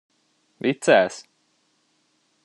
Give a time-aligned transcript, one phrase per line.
[0.63, 1.23] Viccelsz?